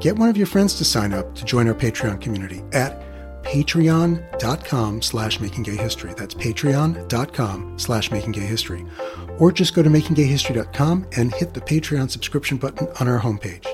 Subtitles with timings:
[0.00, 3.02] get one of your friends to sign up to join our Patreon community at
[3.42, 6.16] patreon.com slash makinggayhistory.
[6.16, 9.40] That's patreon.com slash makinggayhistory.
[9.40, 13.66] Or just go to makinggayhistory.com and hit the Patreon subscription button on our homepage.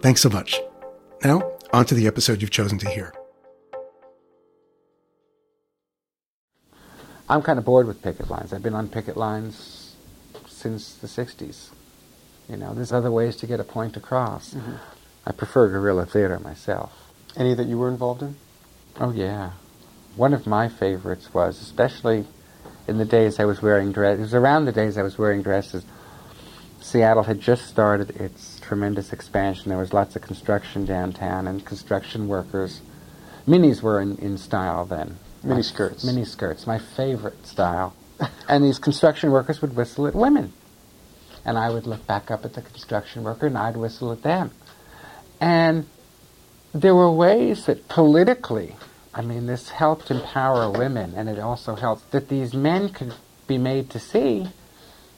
[0.00, 0.60] Thanks so much.
[1.24, 3.14] Now, on to the episode you've chosen to hear.
[7.28, 8.52] I'm kind of bored with picket lines.
[8.52, 9.94] I've been on picket lines
[10.48, 11.68] since the 60s.
[12.48, 14.54] You know, there's other ways to get a point across.
[14.54, 14.74] Mm-hmm.
[15.26, 16.92] I prefer guerrilla theater myself.
[17.36, 18.36] Any that you were involved in?
[18.98, 19.52] Oh, yeah.
[20.16, 22.26] One of my favorites was, especially
[22.88, 25.42] in the days I was wearing dresses, it was around the days I was wearing
[25.42, 25.84] dresses,
[26.80, 29.68] Seattle had just started its tremendous expansion.
[29.68, 32.80] There was lots of construction downtown and construction workers.
[33.46, 35.18] Minis were in, in style then.
[35.42, 36.04] Mini skirts.
[36.04, 37.94] Mini skirts, my favorite style.
[38.48, 40.52] and these construction workers would whistle at women.
[41.44, 44.50] And I would look back up at the construction worker and I'd whistle at them.
[45.40, 45.86] And
[46.74, 48.76] there were ways that politically,
[49.14, 53.14] I mean, this helped empower women, and it also helped that these men could
[53.46, 54.48] be made to see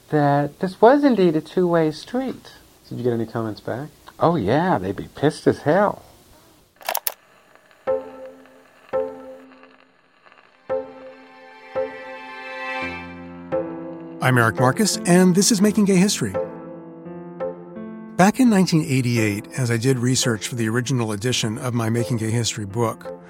[0.09, 2.53] that this was indeed a two way street.
[2.87, 3.89] Did you get any comments back?
[4.19, 6.03] Oh, yeah, they'd be pissed as hell.
[14.21, 16.33] I'm Eric Marcus, and this is Making Gay History.
[18.23, 22.31] Back in 1988, as I did research for the original edition of my Making Gay
[22.31, 23.21] History book,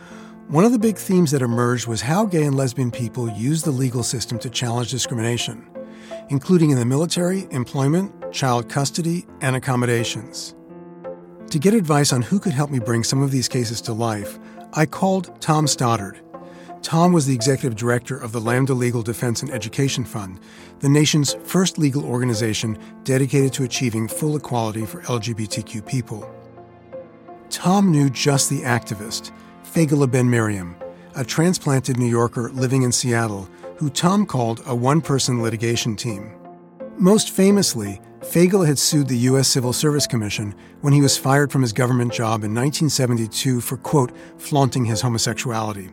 [0.49, 3.71] one of the big themes that emerged was how gay and lesbian people use the
[3.71, 5.67] legal system to challenge discrimination,
[6.29, 10.53] including in the military, employment, child custody, and accommodations.
[11.49, 14.37] To get advice on who could help me bring some of these cases to life,
[14.73, 16.21] I called Tom Stoddard,
[16.83, 20.41] Tom was the executive director of the Lambda Legal Defense and Education Fund,
[20.79, 26.29] the nation's first legal organization dedicated to achieving full equality for LGBTQ people.
[27.49, 29.31] Tom knew just the activist,
[29.63, 30.75] Faygele Ben-Miriam,
[31.15, 36.33] a transplanted New Yorker living in Seattle, who Tom called a one person litigation team.
[36.97, 39.47] Most famously, Faygele had sued the U.S.
[39.47, 44.11] Civil Service Commission when he was fired from his government job in 1972 for, quote,
[44.37, 45.89] flaunting his homosexuality.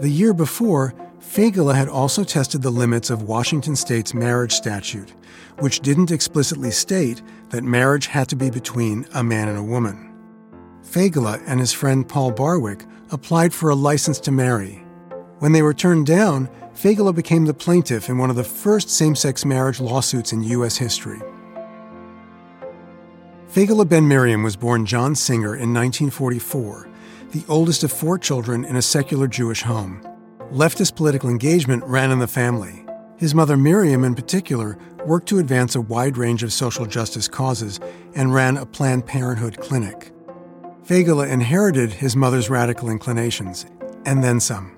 [0.00, 5.12] The year before, Faygele had also tested the limits of Washington state's marriage statute,
[5.58, 7.20] which didn't explicitly state
[7.50, 10.14] that marriage had to be between a man and a woman.
[10.84, 14.84] Faygele and his friend Paul Barwick applied for a license to marry.
[15.40, 19.16] When they were turned down, Faygele became the plaintiff in one of the first same
[19.16, 20.76] sex marriage lawsuits in U.S.
[20.76, 21.20] history.
[23.48, 26.87] Faygele Ben-Miriam was born John Singer in 1944
[27.32, 30.00] the oldest of four children in a secular Jewish home.
[30.50, 32.86] Leftist political engagement ran in the family.
[33.18, 37.80] His mother, Miriam, in particular, worked to advance a wide range of social justice causes
[38.14, 40.12] and ran a Planned Parenthood clinic.
[40.84, 43.66] Faygele inherited his mother's radical inclinations,
[44.06, 44.74] and then some.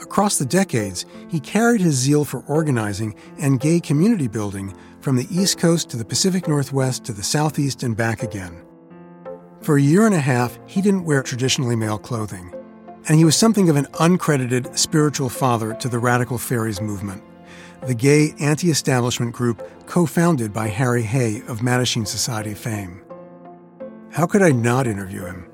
[0.00, 5.28] Across the decades, he carried his zeal for organizing and gay community building from the
[5.30, 8.64] East Coast to the Pacific Northwest to the Southeast and back again.
[9.60, 12.54] For a year and a half, he didn't wear traditionally male clothing,
[13.08, 17.22] and he was something of an uncredited spiritual father to the Radical Faeries movement,
[17.86, 23.02] the gay anti establishment group co founded by Harry Hay of Mattachine Society fame.
[24.10, 25.50] How could I not interview him?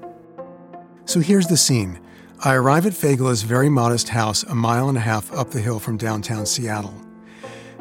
[1.07, 2.01] So here's the scene.
[2.45, 5.81] I arrive at Faygele's very modest house a mile and a half up the hill
[5.81, 6.95] from downtown Seattle.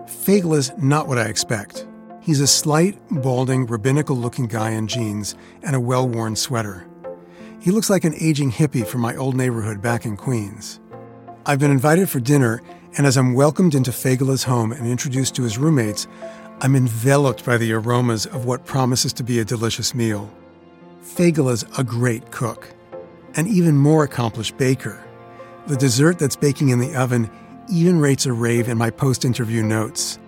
[0.06, 1.86] Faygele's not what I expect.
[2.24, 6.88] He's a slight, balding, rabbinical looking guy in jeans and a well worn sweater.
[7.60, 10.80] He looks like an aging hippie from my old neighborhood back in Queens.
[11.46, 12.62] I've been invited for dinner,
[12.98, 16.08] and as I'm welcomed into Faygele's home and introduced to his roommates,
[16.62, 20.32] I'm enveloped by the aromas of what promises to be a delicious meal.
[21.02, 22.74] Faygele's a great cook,
[23.36, 25.04] an even more accomplished baker.
[25.68, 27.30] The dessert that's baking in the oven
[27.70, 30.20] even rates a rave in my post interview notes.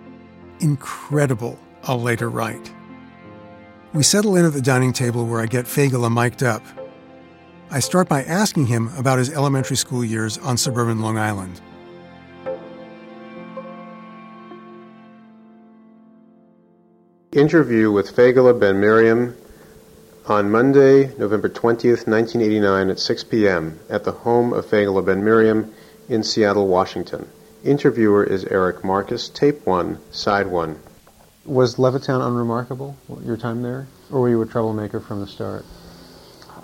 [0.60, 2.72] Incredible, I'll later write.
[3.92, 6.62] We settle in at the dining table where I get Faygele mic'd up.
[7.70, 11.60] I start by asking him about his elementary school years on suburban Long Island.
[17.32, 19.36] Interview with Faygele Ben Miriam
[20.26, 23.78] on Monday, November 20th, 1989 at 6 p.m.
[23.90, 25.72] at the home of Faygele Ben Miriam
[26.08, 27.28] in Seattle, Washington.
[27.64, 30.78] Interviewer is Eric Marcus, tape 1, side 1.
[31.46, 33.86] Was Levittown unremarkable, your time there?
[34.10, 35.64] Or were you a troublemaker from the start?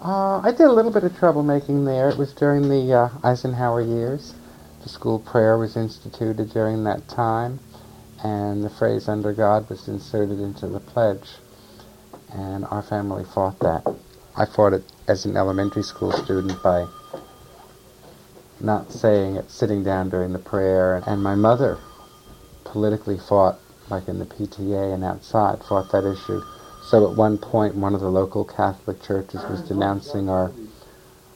[0.02, 2.08] Uh, I did a little bit of troublemaking there.
[2.08, 4.34] It was during the uh, Eisenhower years.
[4.82, 7.61] The school prayer was instituted during that time,
[8.25, 11.29] and the phrase under God was inserted into the pledge.
[12.32, 13.87] And our family fought that.
[14.37, 16.88] I fought it as an elementary school student by
[18.58, 21.05] not saying it, sitting down during the prayer.
[21.06, 21.79] And my mother
[22.64, 23.61] politically fought,
[23.93, 26.43] like in the PTA and outside, fought that issue.
[26.83, 30.50] So at one point, one of the local Catholic churches was denouncing our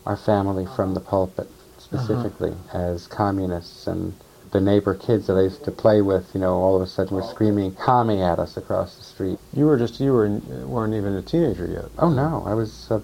[0.07, 1.49] our family from the pulpit,
[1.79, 2.79] specifically uh-huh.
[2.79, 4.15] as communists, and
[4.53, 7.17] the neighbor kids that I used to play with, you know, all of a sudden
[7.17, 9.39] were screaming "commie" at us across the street.
[9.53, 10.29] You were just you were
[10.67, 11.91] weren't even a teenager yet.
[11.99, 13.01] Oh no, I was uh,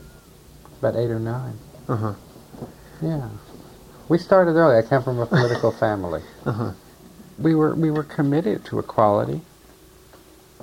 [0.78, 1.58] about eight or nine.
[1.88, 2.14] Uh huh.
[3.02, 3.28] Yeah,
[4.08, 4.78] we started early.
[4.78, 6.22] I came from a political family.
[6.46, 6.72] Uh huh.
[7.42, 9.40] We were we were committed to equality.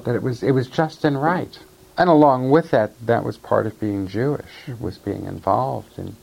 [0.04, 1.58] That it was it was just and right
[2.00, 6.16] and along with that, that was part of being Jewish, was being involved in,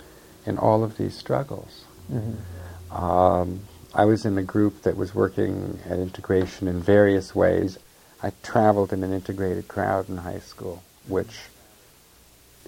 [0.46, 1.84] in all of these struggles.
[2.10, 2.96] Mm-hmm.
[2.96, 3.60] Um,
[3.94, 7.78] I was in a group that was working at integration in various ways.
[8.22, 11.40] I traveled in an integrated crowd in high school, which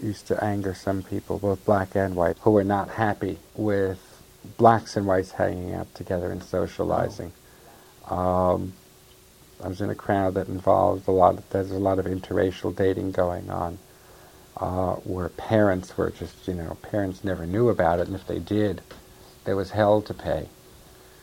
[0.02, 3.98] used to anger some people, both black and white, who were not happy with
[4.58, 7.32] blacks and whites hanging out together and socializing.
[8.08, 8.72] Um,
[9.62, 11.38] I was in a crowd that involved a lot.
[11.38, 13.78] Of, there's a lot of interracial dating going on,
[14.56, 18.38] uh, where parents were just, you know, parents never knew about it, and if they
[18.38, 18.82] did,
[19.44, 20.48] there was hell to pay.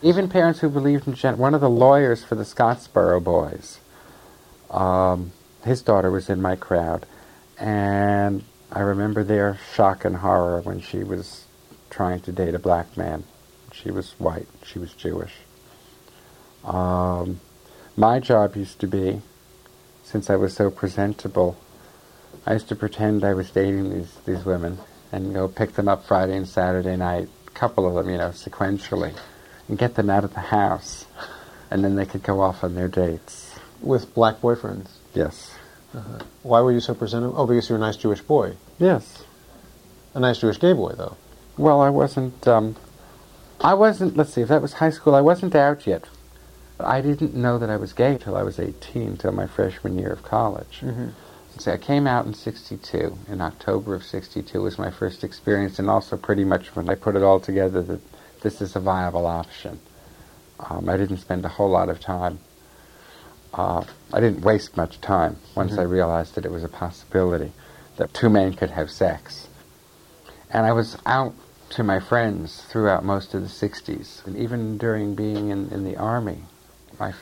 [0.01, 3.79] Even parents who believed in gen- one of the lawyers for the Scottsboro boys,
[4.69, 5.31] um,
[5.63, 7.05] his daughter was in my crowd,
[7.57, 11.45] and I remember their shock and horror when she was
[11.89, 13.23] trying to date a black man.
[13.71, 14.47] She was white.
[14.65, 15.31] She was Jewish.
[16.65, 17.39] Um,
[17.95, 19.21] my job used to be,
[20.03, 21.57] since I was so presentable,
[22.45, 24.79] I used to pretend I was dating these, these women
[25.11, 28.29] and go pick them up Friday and Saturday night, a couple of them, you know,
[28.29, 29.15] sequentially,
[29.67, 31.05] and get them out of the house.
[31.71, 33.57] And then they could go off on their dates.
[33.81, 34.89] With black boyfriends?
[35.13, 35.53] Yes.
[35.93, 36.19] Uh-huh.
[36.43, 37.35] Why were you so presentable?
[37.37, 38.55] Oh, because you're a nice Jewish boy.
[38.79, 39.23] Yes.
[40.13, 41.17] A nice Jewish gay boy, though.
[41.57, 42.47] Well, I wasn't.
[42.47, 42.75] Um,
[43.61, 44.17] I wasn't.
[44.17, 44.41] Let's see.
[44.41, 46.07] If that was high school, I wasn't out yet.
[46.79, 50.11] I didn't know that I was gay until I was 18, until my freshman year
[50.11, 50.81] of college.
[50.81, 51.09] Mm-hmm.
[51.57, 53.17] So I came out in 62.
[53.29, 57.15] In October of 62 was my first experience, and also pretty much when I put
[57.15, 58.01] it all together that
[58.41, 59.79] this is a viable option.
[60.59, 62.39] Um, I didn't spend a whole lot of time.
[63.53, 65.79] Uh, I didn't waste much time once mm-hmm.
[65.79, 67.53] I realized that it was a possibility
[67.95, 69.47] that two men could have sex.
[70.49, 71.33] And I was out
[71.69, 75.95] to my friends throughout most of the 60s, and even during being in, in the
[75.95, 76.43] Army
[76.99, 77.13] my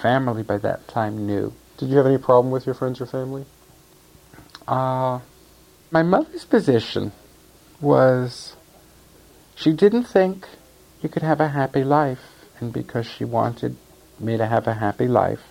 [0.00, 1.52] family by that time knew.
[1.78, 3.44] Did you have any problem with your friends or family?
[4.66, 5.20] Uh,
[5.90, 7.12] my mother's position
[7.80, 8.56] was
[9.54, 10.46] she didn't think
[11.02, 13.76] you could have a happy life, and because she wanted
[14.18, 15.42] me to have a happy life,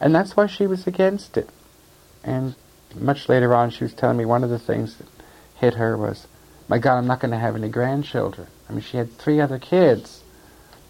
[0.00, 1.48] and that's why she was against it.
[2.24, 2.56] And
[2.94, 5.06] much later on, she was telling me one of the things that
[5.54, 6.26] hit her was,
[6.68, 8.48] my God, I'm not going to have any grandchildren.
[8.68, 10.22] I mean, she had three other kids,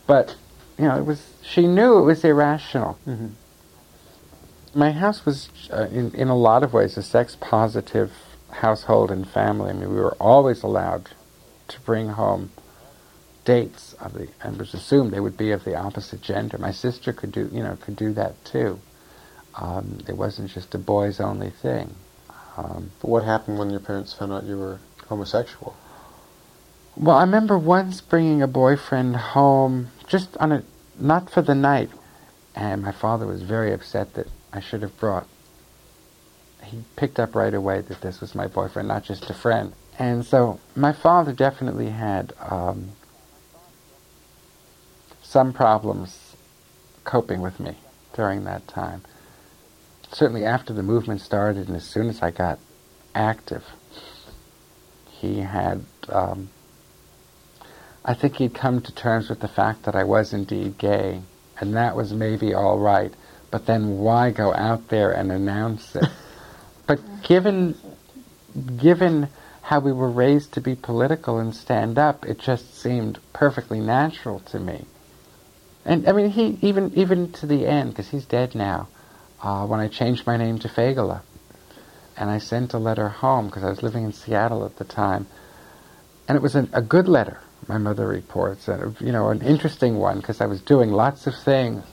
[0.06, 0.36] but
[0.78, 1.22] you know, it was.
[1.42, 2.98] She knew it was irrational.
[3.06, 3.28] Mm-hmm.
[4.74, 8.12] My house was, uh, in in a lot of ways, a sex positive
[8.50, 9.70] household and family.
[9.70, 11.10] I mean, we were always allowed
[11.68, 12.50] to bring home
[13.44, 16.58] dates of the, and it was assumed they would be of the opposite gender.
[16.58, 18.80] My sister could do, you know, could do that too.
[19.54, 21.94] Um, it wasn't just a boys only thing.
[22.58, 25.74] Um, but what happened when your parents found out you were homosexual?
[26.96, 30.62] Well, I remember once bringing a boyfriend home just on a
[30.98, 31.90] not for the night.
[32.54, 35.26] And my father was very upset that I should have brought.
[36.64, 39.74] He picked up right away that this was my boyfriend, not just a friend.
[39.98, 42.92] And so my father definitely had um,
[45.22, 46.34] some problems
[47.04, 47.76] coping with me
[48.14, 49.02] during that time.
[50.12, 52.58] Certainly after the movement started and as soon as I got
[53.14, 53.64] active,
[55.10, 56.50] he had, um,
[58.08, 61.22] I think he'd come to terms with the fact that I was indeed gay,
[61.58, 63.12] and that was maybe all right.
[63.50, 66.04] But then why go out there and announce it?
[66.86, 67.76] but given,
[68.76, 69.28] given
[69.62, 74.38] how we were raised to be political and stand up, it just seemed perfectly natural
[74.38, 74.84] to me.
[75.84, 78.86] And I mean, he even even to the end, because he's dead now.
[79.42, 81.22] Uh, when I changed my name to Faygele,
[82.16, 85.26] and I sent a letter home because I was living in Seattle at the time,
[86.28, 87.40] and it was an, a good letter.
[87.68, 91.34] My mother reports, and you know, an interesting one because I was doing lots of
[91.34, 91.84] things,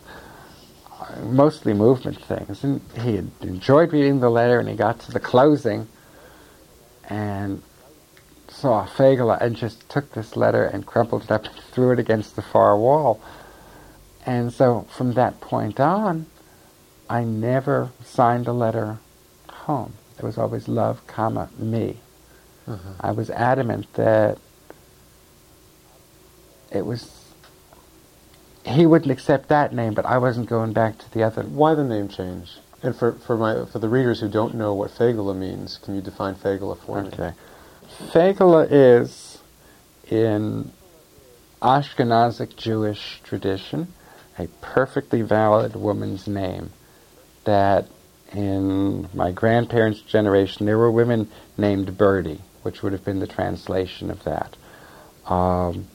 [1.24, 5.20] mostly movement things, and he had enjoyed reading the letter, and he got to the
[5.20, 5.88] closing,
[7.10, 7.62] and
[8.48, 12.36] saw Faygele and just took this letter and crumpled it up and threw it against
[12.36, 13.20] the far wall.
[14.26, 16.28] And so from that point on,
[17.10, 19.00] I never signed a letter
[19.50, 19.94] home.
[20.18, 21.98] It was always love, comma, me.
[22.68, 22.94] Uh-huh.
[23.02, 24.38] I was adamant that
[26.74, 27.24] it was
[28.66, 31.44] he wouldn't accept that name, but I wasn't going back to the other.
[31.44, 32.58] Why the name change?
[32.82, 36.02] And for, for my for the readers who don't know what Faygele means, can you
[36.02, 37.08] define Faygele for okay.
[37.08, 37.14] me?
[37.14, 37.34] Okay.
[38.12, 39.40] Faygele is
[40.10, 40.72] in
[41.62, 43.94] Ashkenazic Jewish tradition
[44.38, 46.72] a perfectly valid woman's name
[47.44, 47.88] that
[48.32, 54.10] in my grandparents' generation there were women named Birdie, which would have been the translation
[54.10, 54.56] of that.
[55.32, 55.88] Um,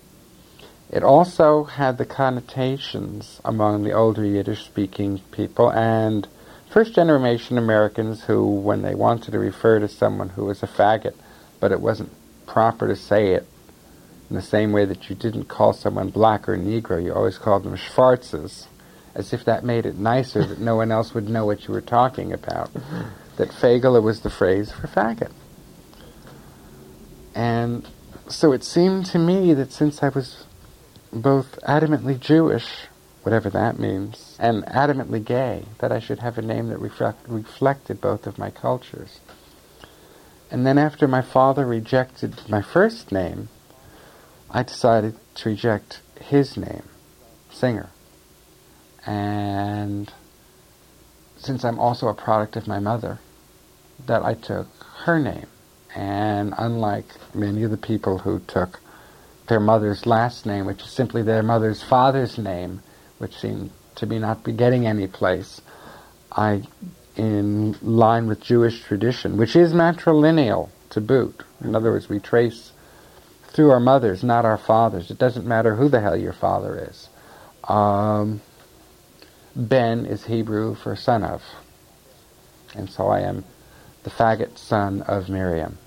[0.91, 6.27] it also had the connotations among the older Yiddish speaking people and
[6.71, 11.15] first generation Americans who, when they wanted to refer to someone who was a faggot,
[11.61, 12.11] but it wasn't
[12.47, 13.47] proper to say it
[14.31, 17.65] in the same way that you didn't call someone black or Negro, you always called
[17.65, 18.67] them Schwarzes,
[19.15, 21.81] as if that made it nicer that no one else would know what you were
[21.81, 22.71] talking about.
[23.37, 25.33] That Faygele was the phrase for faggot.
[27.35, 27.89] And
[28.29, 30.45] so it seemed to me that since I was
[31.13, 32.87] both adamantly Jewish,
[33.23, 38.01] whatever that means, and adamantly gay, that I should have a name that reflect, reflected
[38.01, 39.21] both of my cultures.
[40.51, 43.49] And then after my father rejected my first name,
[44.51, 46.85] I decided to reject his name,
[47.51, 47.91] Singer.
[49.05, 50.13] And
[51.37, 53.19] since I'm also a product of my mother,
[54.07, 54.69] that I took
[55.05, 55.47] her name.
[55.95, 58.81] And unlike many of the people who took
[59.49, 62.83] their mother's last name, which is simply their mother's father's name,
[63.19, 65.61] which seemed to be not be getting any place,
[66.31, 66.63] I,
[67.17, 71.43] in line with Jewish tradition, which is matrilineal to boot.
[71.63, 72.73] In other words, we trace
[73.49, 75.11] through our mothers, not our fathers.
[75.11, 77.09] It doesn't matter who the hell your father is.
[77.65, 78.41] Um,
[79.57, 81.43] ben is Hebrew for son of.
[82.75, 83.45] And so I am
[84.05, 85.79] the faggot son of Miriam.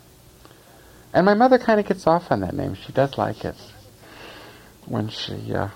[1.13, 2.75] And my mother kind of gets off on that name.
[2.75, 3.55] She does like it
[4.85, 5.69] when she uh,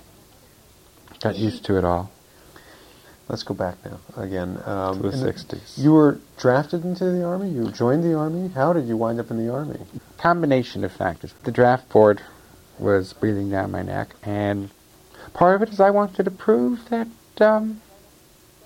[1.19, 2.11] got used to it all.
[3.27, 4.61] Let's go back now again.
[4.65, 5.77] Um, to the 60s.
[5.77, 7.49] You were drafted into the Army?
[7.49, 8.49] You joined the Army?
[8.49, 9.79] How did you wind up in the Army?
[10.17, 11.33] Combination of factors.
[11.43, 12.21] The draft board
[12.77, 14.69] was breathing down my neck, and
[15.33, 17.07] part of it is I wanted to prove that
[17.39, 17.81] um,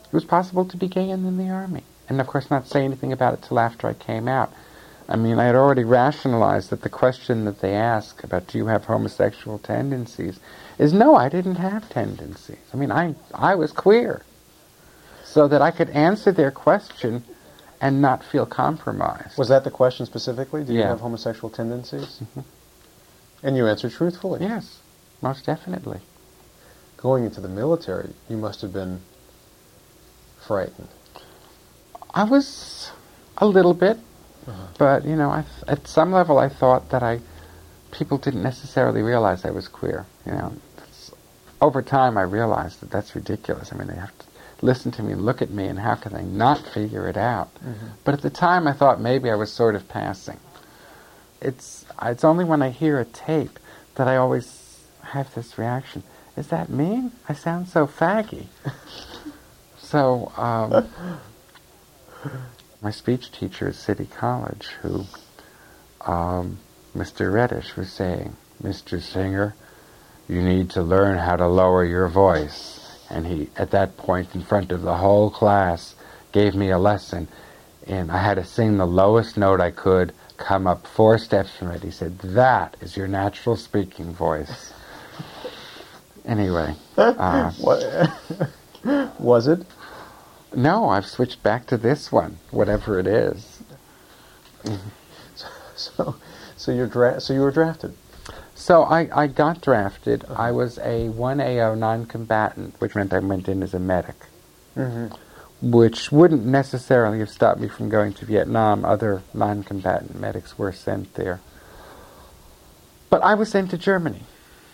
[0.04, 1.84] it was possible to be gay and in the Army.
[2.10, 4.52] And of course, not say anything about it till after I came out.
[5.10, 8.68] I mean, I had already rationalized that the question that they ask about do you
[8.68, 10.40] have homosexual tendencies
[10.78, 12.60] is no, I didn't have tendencies.
[12.72, 14.22] I mean, I, I was queer
[15.24, 17.24] so that I could answer their question
[17.82, 19.36] and not feel compromised.
[19.38, 20.64] Was that the question specifically?
[20.64, 20.82] Do yeah.
[20.82, 22.22] you have homosexual tendencies?
[22.22, 22.42] Mm-hmm.
[23.42, 24.42] And you answered truthfully.
[24.42, 24.80] Yes,
[25.22, 26.02] most definitely.
[26.98, 29.00] Going into the military, you must have been
[30.46, 30.90] frightened.
[32.14, 32.92] I was
[33.38, 33.98] a little bit,
[34.50, 34.68] uh-huh.
[34.78, 37.20] but you know, th- at some level, I thought that I
[37.92, 40.06] people didn't necessarily realize I was queer.
[40.26, 40.54] You know,
[41.62, 43.72] over time, I realized that that's ridiculous.
[43.72, 44.26] I mean, they have to
[44.62, 47.54] listen to me, look at me, and how can they not figure it out?
[47.56, 47.88] Mm-hmm.
[48.04, 50.40] But at the time, I thought maybe I was sort of passing.
[51.42, 53.60] It's it's only when I hear a tape
[53.96, 56.04] that I always have this reaction.
[56.38, 57.12] Is that me?
[57.28, 58.48] I sound so faggy.
[59.78, 60.90] so um,
[62.82, 65.06] my speech teacher at City College, who
[66.02, 66.60] um,
[66.96, 67.32] Mr.
[67.32, 69.02] Reddish was saying, Mr.
[69.02, 69.56] Singer,
[70.28, 74.42] you need to learn how to lower your voice and he, at that point, in
[74.42, 75.96] front of the whole class,
[76.32, 77.28] gave me a lesson.
[77.88, 81.72] And I had to sing the lowest note I could, come up four steps from
[81.72, 81.82] it.
[81.82, 84.74] He said, That is your natural speaking voice.
[86.26, 86.76] anyway.
[86.98, 87.52] Uh,
[89.20, 89.66] Was it?
[90.56, 93.60] No, I've switched back to this one, whatever it is.
[95.76, 96.16] So,
[96.58, 97.94] So you're dra- so you were drafted.
[98.54, 100.26] So I, I got drafted.
[100.28, 104.18] I was a 1AO non-combatant, which meant I went in as a medic,
[104.76, 105.72] Mm-hmm.
[105.72, 108.84] which wouldn't necessarily have stopped me from going to Vietnam.
[108.84, 111.40] Other non-combatant medics were sent there.
[113.10, 114.24] But I was sent to Germany,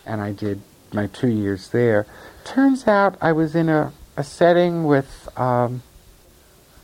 [0.08, 2.08] and I did my two years there.
[2.44, 5.84] Turns out I was in a, a setting with, um,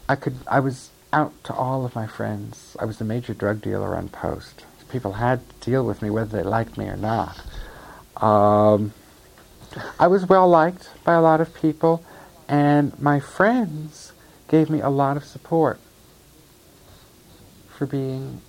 [0.08, 2.76] I could, I was out to all of my friends.
[2.80, 4.66] I was a major drug dealer on post.
[4.90, 7.42] People had to deal with me whether they liked me or not.
[8.18, 8.94] Um,
[10.00, 12.04] I was well liked by a lot of people,
[12.48, 14.12] and my friends
[14.50, 15.80] gave me a lot of support
[17.70, 18.42] for being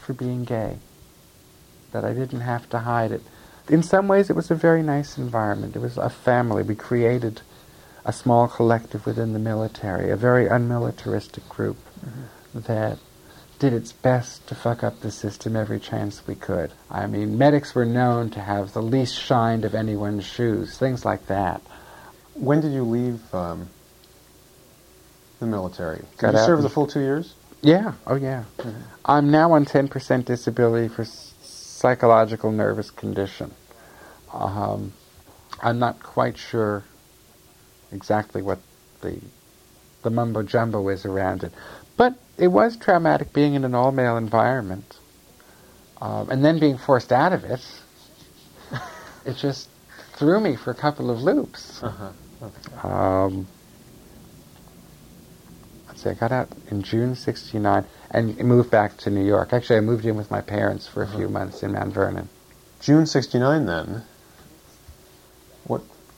[0.00, 0.78] for being gay.
[1.92, 3.22] That I didn't have to hide it.
[3.68, 5.76] In some ways, it was a very nice environment.
[5.76, 6.62] It was a family.
[6.62, 7.42] We created
[8.04, 11.76] a small collective within the military, a very unmilitaristic group
[12.54, 12.98] that
[13.58, 16.72] did its best to fuck up the system every chance we could.
[16.90, 21.26] I mean, medics were known to have the least shined of anyone's shoes, things like
[21.26, 21.60] that.
[22.34, 23.68] When did you leave um,
[25.40, 25.98] the military?
[25.98, 27.34] Did you serve the full two years?
[27.60, 28.44] Yeah, oh yeah.
[29.04, 33.52] I'm now on 10% disability for s- psychological nervous condition.
[34.32, 34.94] Um,
[35.62, 36.84] I'm not quite sure
[37.92, 38.58] exactly what
[39.00, 39.20] the
[40.02, 41.52] the mumbo jumbo is around it,
[41.96, 44.98] but it was traumatic being in an all male environment,
[46.00, 47.60] um, and then being forced out of it.
[49.26, 49.68] it just
[50.14, 51.82] threw me for a couple of loops.
[51.82, 52.88] Uh-huh.
[52.88, 53.46] Um,
[55.86, 59.52] let's see, I got out in June '69 and moved back to New York.
[59.52, 62.28] Actually, I moved in with my parents for a few months in Mount Vernon.
[62.80, 63.66] June '69.
[63.66, 64.04] Then.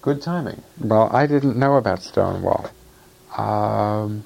[0.02, 0.60] Good timing?
[0.80, 2.68] Well, I didn't know about Stonewall.
[3.36, 4.24] Um,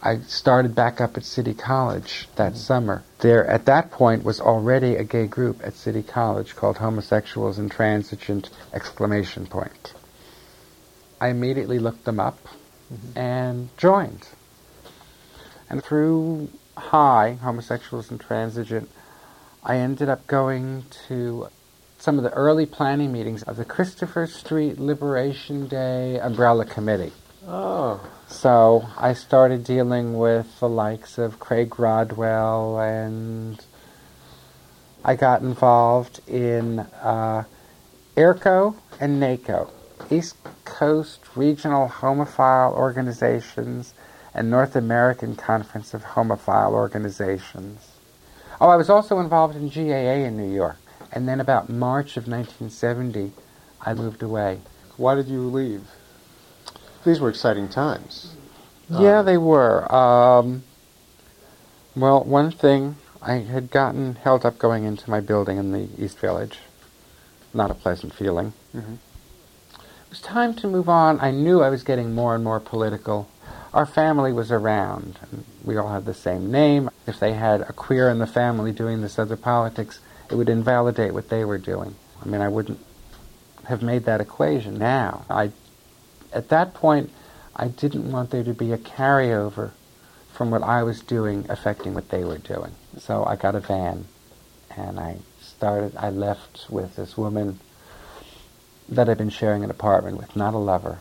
[0.00, 3.02] I started back up at City College that summer.
[3.18, 8.50] There, at that point, was already a gay group at City College called Homosexuals Intransigent!
[8.72, 9.94] Exclamation point.
[11.20, 12.38] I immediately looked them up
[13.16, 14.28] and joined.
[15.68, 18.86] And through High, Homosexuals Intransigent,
[19.64, 21.48] I ended up going to
[21.98, 27.12] some of the early planning meetings of the Christopher Street Liberation Day Umbrella Committee.
[27.46, 28.00] Oh.
[28.28, 33.64] So I started dealing with the likes of Craig Rodwell, and
[35.04, 37.44] I got involved in uh,
[38.16, 39.70] ERCHO and NACHO,
[40.10, 43.94] East Coast Regional Homophile Organizations
[44.34, 47.92] and North American Conference of Homophile Organizations.
[48.60, 50.76] Oh, I was also involved in GAA in New York.
[51.12, 53.32] And then about March of 1970,
[53.80, 54.60] I moved away.
[54.96, 55.82] Why did you leave?
[57.04, 58.34] These were exciting times.
[58.90, 59.90] Yeah, they were.
[59.94, 60.64] Um,
[61.94, 66.18] well, one thing, I had gotten held up going into my building in the East
[66.18, 66.58] Village.
[67.54, 68.52] Not a pleasant feeling.
[68.74, 68.98] Mhm.
[69.74, 71.20] It was time to move on.
[71.20, 73.28] I knew I was getting more and more political.
[73.74, 75.18] Our family was around.
[75.30, 76.88] And we all had the same name.
[77.06, 81.14] If they had a queer in the family doing this other politics, it would invalidate
[81.14, 81.94] what they were doing.
[82.22, 82.80] I mean, I wouldn't
[83.64, 85.24] have made that equation now.
[85.28, 85.52] I,
[86.32, 87.10] at that point,
[87.54, 89.72] I didn't want there to be a carryover
[90.32, 92.72] from what I was doing affecting what they were doing.
[92.98, 94.06] So I got a van
[94.76, 97.58] and I started, I left with this woman
[98.88, 101.00] that I'd been sharing an apartment with, not a lover.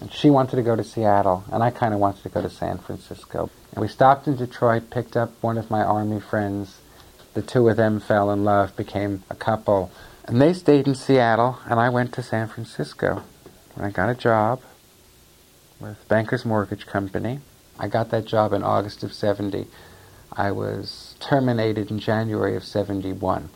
[0.00, 2.50] And she wanted to go to Seattle, and I kind of wanted to go to
[2.50, 3.50] San Francisco.
[3.72, 6.78] And we stopped in Detroit, picked up one of my army friends.
[7.38, 9.92] The two of them fell in love, became a couple.
[10.24, 13.22] And they stayed in Seattle, and I went to San Francisco.
[13.76, 14.60] And I got a job
[15.78, 17.38] with Bankers Mortgage Company.
[17.78, 19.68] I got that job in August of 70.
[20.32, 23.50] I was terminated in January of 71.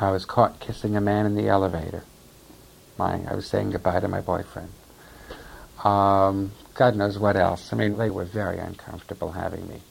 [0.00, 2.04] I was caught kissing a man in the elevator.
[2.96, 4.70] My, I was saying goodbye to my boyfriend.
[5.84, 7.70] Um, God knows what else.
[7.70, 9.82] I mean, they were very uncomfortable having me.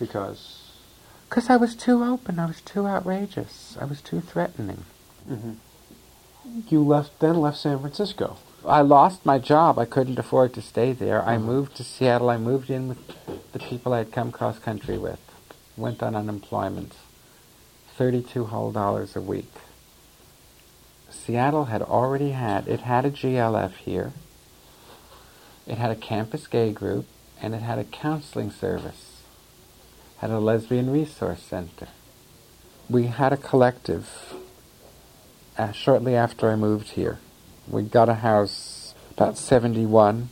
[0.00, 0.55] Because.
[1.36, 2.38] Because I was too open.
[2.38, 3.76] I was too outrageous.
[3.78, 4.84] I was too threatening.
[6.70, 8.38] You left then left San Francisco.
[8.64, 9.78] I lost my job.
[9.78, 11.22] I couldn't afford to stay there.
[11.22, 11.42] I Mhm.
[11.42, 12.30] moved to Seattle.
[12.30, 15.20] I moved in with the people I had come cross country with.
[15.76, 16.94] Went on unemployment.
[17.98, 19.52] 32 whole dollars a week.
[21.10, 24.14] Seattle had already had, it had a GLF here.
[25.66, 27.04] It had a campus gay group
[27.42, 29.05] and it had a counseling service.
[30.18, 31.88] Had a lesbian resource center.
[32.88, 34.34] We had a collective
[35.58, 37.18] uh, shortly after I moved here.
[37.68, 40.28] We got a house about 71,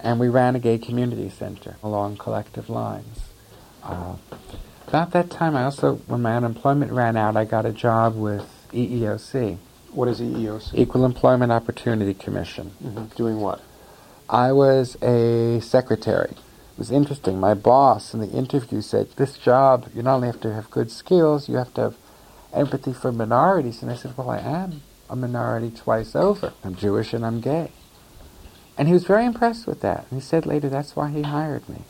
[0.00, 3.20] and we ran a gay community center along collective lines.
[3.82, 4.16] Uh,
[4.88, 8.46] About that time, I also, when my unemployment ran out, I got a job with
[8.72, 9.58] EEOC.
[9.90, 10.74] What is EEOC?
[10.74, 12.72] Equal Employment Opportunity Commission.
[12.82, 13.04] Mm-hmm.
[13.16, 13.60] Doing what?
[14.28, 16.34] I was a secretary.
[16.76, 17.40] It was interesting.
[17.40, 20.90] My boss in the interview said, This job, you not only have to have good
[20.90, 21.96] skills, you have to have
[22.52, 23.80] empathy for minorities.
[23.80, 26.52] And I said, Well, I am a minority twice over.
[26.62, 27.70] I'm Jewish and I'm gay.
[28.76, 30.04] And he was very impressed with that.
[30.10, 31.80] And he said later that's why he hired me.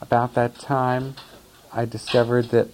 [0.00, 1.16] About that time,
[1.72, 2.68] I discovered that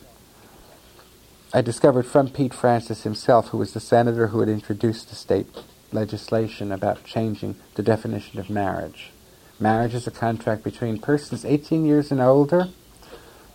[1.55, 5.47] I discovered from Pete Francis himself, who was the senator who had introduced the state
[5.93, 9.13] legislation about changing the definition of marriage.
[9.61, 12.69] Marriage is a contract between persons 18 years and older,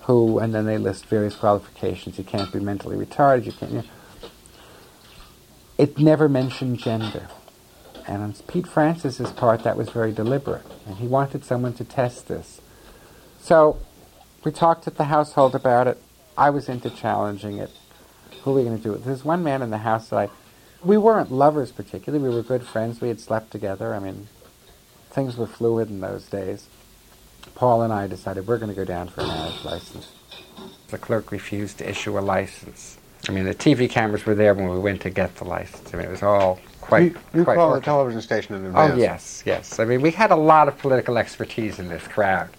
[0.01, 2.17] who, and then they list various qualifications.
[2.17, 3.45] You can't be mentally retarded.
[3.45, 3.71] You can't.
[3.71, 3.83] You know.
[5.77, 7.29] It never mentioned gender,
[8.07, 12.27] and on Pete Francis's part, that was very deliberate, and he wanted someone to test
[12.27, 12.61] this.
[13.39, 13.79] So,
[14.43, 16.01] we talked at the household about it.
[16.37, 17.71] I was into challenging it.
[18.43, 19.05] Who are we going to do it?
[19.05, 20.29] There's one man in the house that I
[20.83, 22.27] we weren't lovers particularly.
[22.27, 23.01] We were good friends.
[23.01, 23.93] We had slept together.
[23.93, 24.27] I mean,
[25.13, 26.67] things were fluid in those days.
[27.55, 30.09] Paul and I decided we're going to go down for a marriage license.
[30.89, 32.97] The clerk refused to issue a license.
[33.29, 35.93] I mean, the TV cameras were there when we went to get the license.
[35.93, 37.03] I mean, it was all quite.
[37.03, 37.81] You, you quite call working.
[37.81, 38.93] the television station in advance.
[38.93, 39.79] Oh yes, yes.
[39.79, 42.49] I mean, we had a lot of political expertise in this crowd.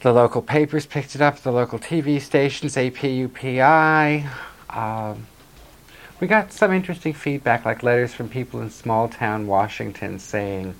[0.00, 1.38] The local papers picked it up.
[1.38, 4.28] The local TV stations, APUPI.
[4.70, 5.26] Um,
[6.20, 10.74] we got some interesting feedback, like letters from people in small town Washington saying,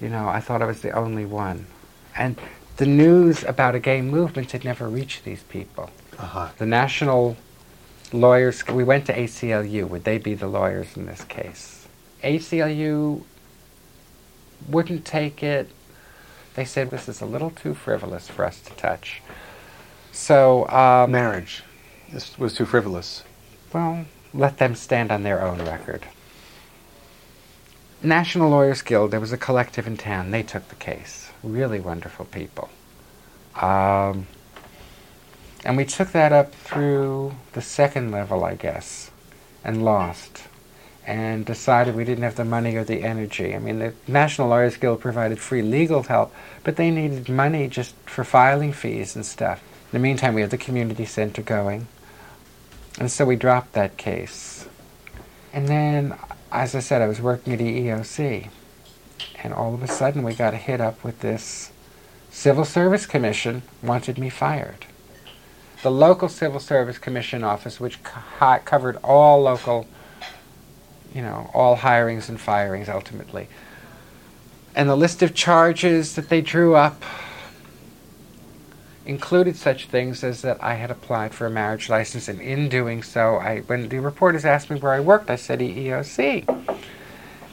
[0.00, 1.66] you know, I thought I was the only one.
[2.16, 2.38] And
[2.76, 5.90] the news about a gay movement had never reached these people.
[6.18, 6.48] Uh-huh.
[6.58, 7.36] The national
[8.12, 9.88] lawyers, we went to ACLU.
[9.88, 11.86] Would they be the lawyers in this case?
[12.24, 13.22] ACLU
[14.68, 15.70] wouldn't take it.
[16.54, 19.22] They said this is a little too frivolous for us to touch.
[20.12, 21.62] So, um, Marriage.
[22.12, 23.22] This was too frivolous.
[23.72, 26.04] well, let them stand on their own record.
[28.02, 30.30] National Lawyers Guild, there was a collective in town.
[30.30, 31.30] They took the case.
[31.42, 32.70] Really wonderful people.
[33.60, 34.26] Um,
[35.64, 39.10] and we took that up through the second level, I guess,
[39.62, 40.44] and lost.
[41.06, 43.54] And decided we didn't have the money or the energy.
[43.54, 46.32] I mean, the National Lawyers Guild provided free legal help,
[46.64, 49.62] but they needed money just for filing fees and stuff.
[49.92, 51.88] In the meantime, we had the community center going.
[52.98, 54.68] And so we dropped that case.
[55.52, 56.16] And then,
[56.52, 58.48] as I said, I was working at EEOC.
[59.42, 61.70] And all of a sudden, we got a hit up with this
[62.30, 64.86] Civil Service Commission wanted me fired.
[65.82, 69.86] The local Civil Service Commission office, which co- covered all local,
[71.14, 73.48] you know, all hirings and firings ultimately.
[74.74, 77.02] And the list of charges that they drew up
[79.10, 83.02] included such things as that I had applied for a marriage license, and in doing
[83.02, 86.78] so, I, when the reporters asked me where I worked, I said EEOC.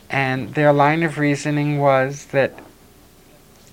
[0.07, 2.59] And their line of reasoning was that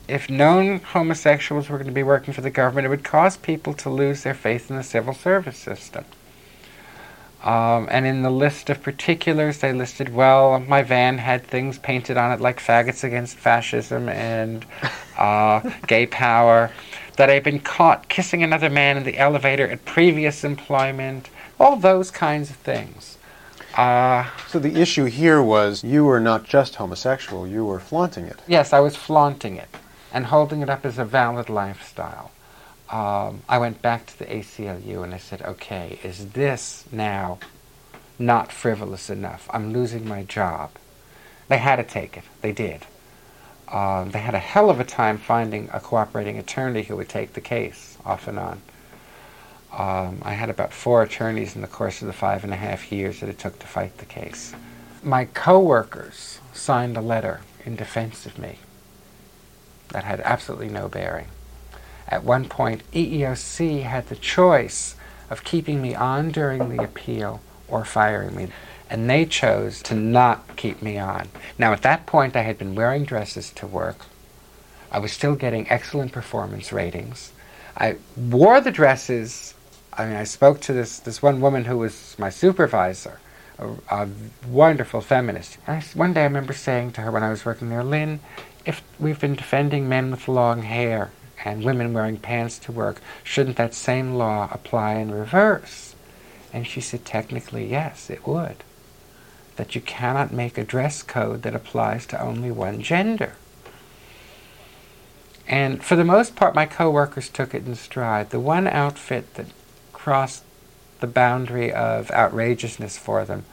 [0.08, 3.74] if known homosexuals were going to be working for the government, it would cause people
[3.74, 6.06] to lose their faith in the civil service system.
[7.42, 12.16] Um, and in the list of particulars, they listed, well, my van had things painted
[12.16, 14.64] on it like faggots against fascism and
[15.18, 16.70] uh, gay power,
[17.16, 22.10] that I'd been caught kissing another man in the elevator at previous employment, all those
[22.10, 23.18] kinds of things.
[23.76, 28.38] Uh, So the issue here was you were not just homosexual, you were flaunting it.
[28.46, 29.68] yes, I was flaunting it
[30.12, 32.30] and holding it up as a valid lifestyle.
[32.90, 37.38] Um, I went back to the ACLU and I said, okay, is this now
[38.18, 39.48] not frivolous enough?
[39.52, 40.70] I'm losing my job.
[41.48, 42.24] They had to take it.
[42.42, 42.82] They did.
[43.68, 47.32] Um, they had a hell of a time finding a cooperating attorney who would take
[47.32, 48.62] the case off and on.
[49.72, 52.92] Um, I had about four attorneys in the course of the five and a half
[52.92, 54.54] years that it took to fight the case.
[55.02, 58.58] My coworkers signed a letter in defense of me
[59.88, 61.26] that had absolutely no bearing.
[62.06, 64.94] At one point, EEOC had the choice
[65.30, 68.48] of keeping me on during the appeal or firing me,
[68.94, 71.26] and they chose to not keep me on.
[71.58, 74.06] Now, at that point, I had been wearing dresses to work.
[74.92, 77.32] I was still getting excellent performance ratings.
[77.76, 79.54] I wore the dresses.
[79.92, 83.18] I mean, I spoke to this, this one woman who was my supervisor,
[83.58, 84.08] a, a
[84.46, 85.58] wonderful feminist.
[85.66, 88.20] I one day I remember saying to her when I was working there, Lynn,
[88.64, 91.10] if we've been defending men with long hair
[91.44, 95.96] and women wearing pants to work, shouldn't that same law apply in reverse?
[96.52, 98.62] And she said, technically, yes, it would.
[99.56, 103.34] That you cannot make a dress code that applies to only one gender.
[105.46, 108.30] And for the most part, my coworkers took it in stride.
[108.30, 109.46] The one outfit that
[109.92, 110.42] crossed
[111.00, 113.44] the boundary of outrageousness for them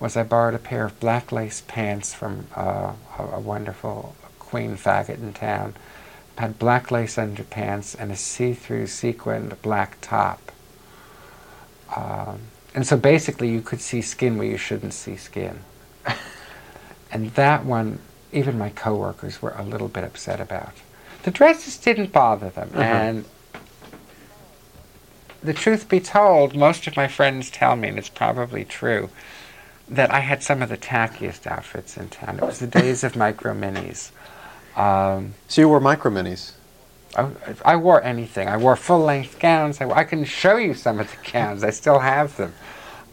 [0.00, 4.76] was I borrowed a pair of black lace pants from uh, a, a wonderful queen
[4.76, 5.74] faggot in town.
[6.36, 10.52] Had black lace underpants and a see-through sequined black top.
[11.96, 12.40] Um,
[12.74, 15.60] and so basically you could see skin where you shouldn't see skin.
[17.10, 17.98] and that one,
[18.32, 20.72] even my coworkers were a little bit upset about.
[21.22, 22.82] The dresses didn't bother them, Uh-huh.
[22.82, 23.24] and
[25.42, 29.08] the truth be told, most of my friends tell me, and it's probably true,
[29.88, 32.38] that I had some of the tackiest outfits in town.
[32.38, 34.10] It was the days of micro minis.
[34.76, 36.52] Um, So you wore micro minis.
[37.18, 38.48] I, I wore anything.
[38.48, 39.80] I wore full length gowns.
[39.80, 41.64] I, I can show you some of the gowns.
[41.64, 42.54] I still have them.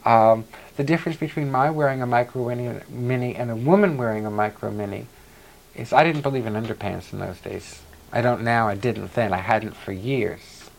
[0.05, 0.45] Um,
[0.77, 4.69] the difference between my wearing a micro mini, mini and a woman wearing a micro
[4.69, 5.07] mini
[5.73, 7.81] is I didn't believe in underpants in those days.
[8.11, 8.67] I don't now.
[8.67, 9.33] I didn't then.
[9.33, 10.69] I hadn't for years.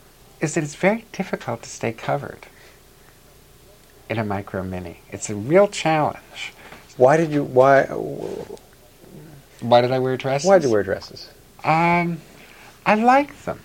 [0.41, 2.47] Is that it's very difficult to stay covered
[4.09, 4.99] in a micro mini.
[5.11, 6.53] It's a real challenge.
[6.97, 7.85] Why did you why
[9.61, 10.47] Why did I wear dresses?
[10.47, 11.29] why did you wear dresses?
[11.65, 12.21] Um,
[12.87, 13.61] I like them.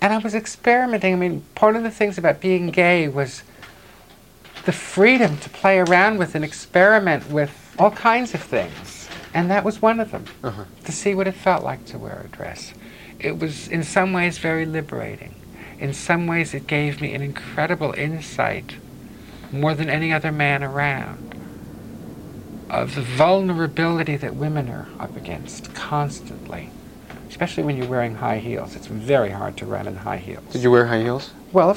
[0.00, 1.12] And I was experimenting.
[1.12, 3.42] I mean, part of the things about being gay was
[4.64, 9.08] the freedom to play around with and experiment with all kinds of things.
[9.34, 10.64] And that was one of them, Uh-huh.
[10.84, 12.72] to see what it felt like to wear a dress.
[13.18, 15.34] It was, in some ways, very liberating.
[15.78, 18.76] In some ways, it gave me an incredible insight,
[19.52, 21.34] more than any other man around,
[22.70, 26.70] of the vulnerability that women are up against constantly,
[27.36, 28.74] especially when you're wearing high heels.
[28.74, 30.50] It's very hard to run in high heels.
[30.54, 31.32] Did you wear high heels?
[31.52, 31.72] Well,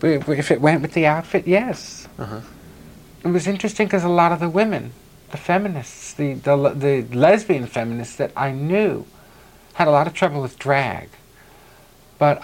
[0.00, 2.06] if, if it went with the outfit, yes.
[2.20, 2.40] Uh-huh.
[3.24, 4.92] It was interesting because a lot of the women,
[5.32, 9.04] the feminists, the, the, the lesbian feminists that I knew,
[9.74, 11.08] had a lot of trouble with drag.
[12.20, 12.40] But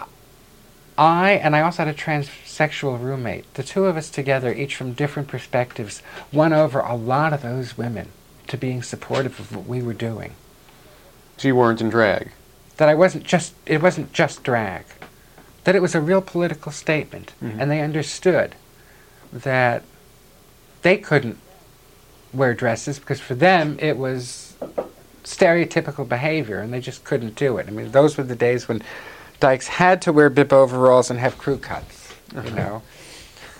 [0.99, 4.95] I, and I also had a transsexual roommate, the two of us together, each from
[4.95, 8.09] different perspectives, won over a lot of those women
[8.49, 10.35] to being supportive of what we were doing.
[11.37, 12.33] So you weren't in drag.
[12.79, 14.85] That I wasn't just, it wasn't just drag.
[15.65, 17.33] That it was a real political statement.
[17.43, 17.61] Mhm.
[17.61, 18.55] And they understood
[19.33, 19.83] that
[20.83, 21.39] they couldn't
[22.33, 24.55] wear dresses because for them it was
[25.25, 27.67] stereotypical behavior and they just couldn't do it.
[27.69, 28.83] I mean, those were the days when
[29.41, 32.51] dykes had to wear bib overalls and have crew cuts, you Uh-huh.
[32.55, 32.83] know.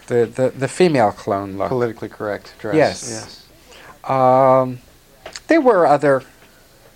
[0.07, 1.69] The, the, the female clone look.
[1.69, 2.75] Politically correct dress.
[2.77, 3.45] Yes.
[4.05, 4.11] Yes.
[4.11, 4.79] Um,
[5.49, 6.23] there were other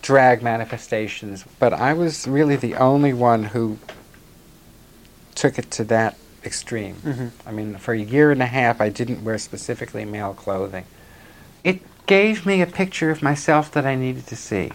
[0.03, 3.79] drag manifestations, but I was really the only one who
[5.35, 6.97] took it to that extreme.
[7.05, 7.31] Mhm.
[7.47, 10.85] I mean, for a year and a half, I didn't wear specifically male clothing.
[11.63, 14.73] It gave me a picture of myself that I needed to see.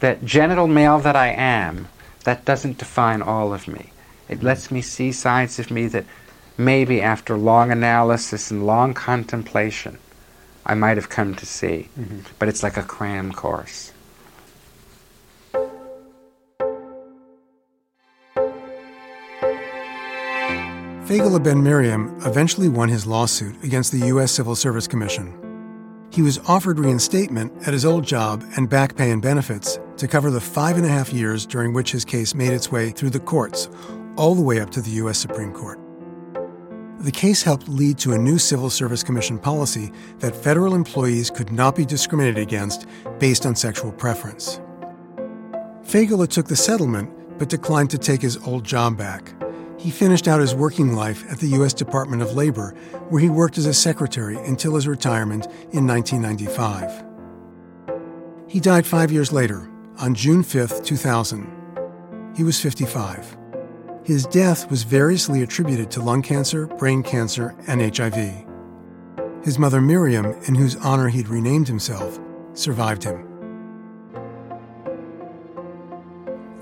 [0.00, 1.88] That genital male that I am,
[2.24, 3.90] that doesn't define all of me.
[4.28, 6.04] It lets me see sides of me that
[6.58, 9.98] maybe after long analysis and long contemplation,
[10.66, 11.88] I might have come to see.
[11.98, 12.24] Mhm.
[12.38, 13.92] But it's like a cram course.
[21.06, 24.32] Fagel Ben Miriam eventually won his lawsuit against the U.S.
[24.32, 25.32] Civil Service Commission.
[26.10, 30.30] He was offered reinstatement at his old job and back pay and benefits to cover
[30.30, 33.20] the five and a half years during which his case made its way through the
[33.20, 33.68] courts,
[34.16, 35.18] all the way up to the U.S.
[35.18, 35.78] Supreme Court.
[37.00, 41.52] The case helped lead to a new Civil Service Commission policy that federal employees could
[41.52, 42.86] not be discriminated against
[43.18, 44.60] based on sexual preference.
[45.82, 49.34] Fagel took the settlement but declined to take his old job back.
[49.78, 51.74] He finished out his working life at the U.S.
[51.74, 52.74] Department of Labor,
[53.10, 57.04] where he worked as a secretary until his retirement in 1995.
[58.48, 62.32] He died five years later, on June 5, 2000.
[62.34, 63.35] He was 55.
[64.06, 68.46] His death was variously attributed to lung cancer, brain cancer, and HIV.
[69.42, 72.20] His mother Miriam, in whose honor he'd renamed himself,
[72.54, 73.26] survived him.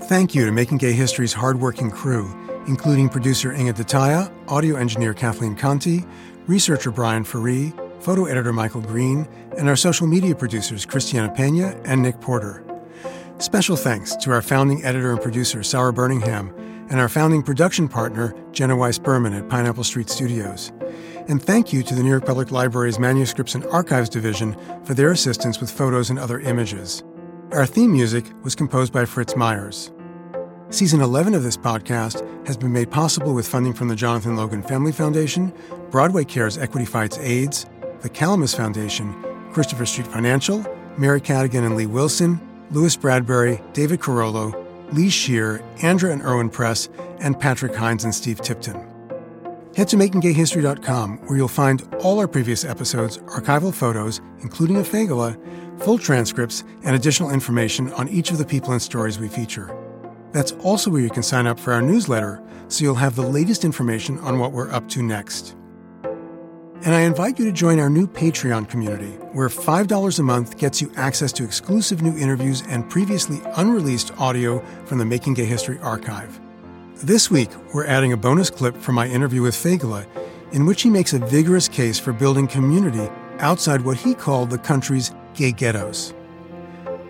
[0.05, 2.33] Thank you to Making Gay History's hardworking crew,
[2.65, 6.03] including producer Inge De Taeye, audio engineer Kathleen Conti,
[6.47, 12.01] researcher Brian Ferree, photo editor Michael Green, and our social media producers Christiana Pena and
[12.01, 12.63] Nick Porter.
[13.37, 16.51] Special thanks to our founding editor and producer Sarah Birmingham
[16.89, 20.71] and our founding production partner Jenna Weiss Berman at Pineapple Street Studios.
[21.27, 25.11] And thank you to the New York Public Library's Manuscripts and Archives Division for their
[25.11, 27.03] assistance with photos and other images.
[27.51, 29.91] Our theme music was composed by Fritz Myers.
[30.69, 34.63] Season 11 of this podcast has been made possible with funding from the Jonathan Logan
[34.63, 35.53] Family Foundation,
[35.91, 37.65] Broadway Cares Equity Fights AIDS,
[38.01, 39.15] the Calamus Foundation,
[39.51, 40.65] Christopher Street Financial,
[40.97, 46.89] Mary Cadigan and Lee Wilson, Louis Bradbury, David Carollo, Lee Shear, Andra and Irwin Press,
[47.19, 48.75] and Patrick Hines and Steve Tipton.
[49.75, 55.37] Head to makinggayhistory.com where you'll find all our previous episodes, archival photos, including a Faygele,
[55.83, 59.75] full transcripts, and additional information on each of the people and stories we feature.
[60.31, 63.65] That's also where you can sign up for our newsletter so you'll have the latest
[63.65, 65.55] information on what we're up to next.
[66.85, 70.83] And I invite you to join our new Patreon community, where $5 a month gets
[70.83, 75.79] you access to exclusive new interviews and previously unreleased audio from the Making Gay History
[75.79, 76.39] archive.
[76.97, 80.05] This week, we're adding a bonus clip from my interview with Faygele,
[80.51, 84.59] in which he makes a vigorous case for building community outside what he called the
[84.59, 86.13] country's gay ghettos.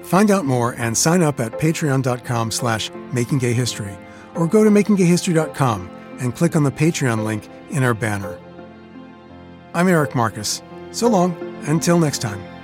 [0.03, 3.99] Find out more and sign up at patreon.com slash makinggayhistory
[4.35, 5.89] or go to makinggayhistory.com
[6.21, 8.39] and click on the Patreon link in our banner.
[9.75, 10.61] I'm Eric Marcus.
[10.91, 11.35] So long,
[11.67, 12.54] until next time.